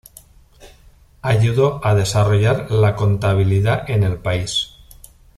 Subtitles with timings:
[1.21, 4.71] Ayudó a desarrollar la contabilidad en el país.